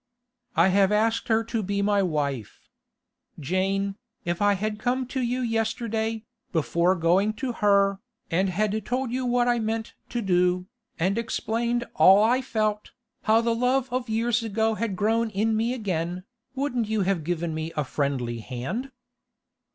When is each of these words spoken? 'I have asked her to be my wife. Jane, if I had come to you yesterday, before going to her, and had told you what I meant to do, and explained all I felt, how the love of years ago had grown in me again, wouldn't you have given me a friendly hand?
'I 0.55 0.69
have 0.69 0.91
asked 0.91 1.27
her 1.27 1.43
to 1.43 1.61
be 1.61 1.83
my 1.83 2.01
wife. 2.01 2.59
Jane, 3.39 3.97
if 4.25 4.41
I 4.41 4.53
had 4.53 4.79
come 4.79 5.05
to 5.05 5.21
you 5.21 5.41
yesterday, 5.41 6.23
before 6.51 6.95
going 6.95 7.33
to 7.33 7.51
her, 7.51 7.99
and 8.31 8.49
had 8.49 8.83
told 8.83 9.11
you 9.11 9.27
what 9.27 9.47
I 9.47 9.59
meant 9.59 9.93
to 10.09 10.23
do, 10.23 10.65
and 10.97 11.19
explained 11.19 11.83
all 11.93 12.23
I 12.23 12.41
felt, 12.41 12.93
how 13.29 13.41
the 13.41 13.53
love 13.53 13.93
of 13.93 14.09
years 14.09 14.41
ago 14.41 14.73
had 14.73 14.95
grown 14.95 15.29
in 15.29 15.55
me 15.55 15.71
again, 15.71 16.23
wouldn't 16.55 16.87
you 16.87 17.01
have 17.01 17.23
given 17.23 17.53
me 17.53 17.71
a 17.77 17.83
friendly 17.83 18.39
hand? 18.39 18.89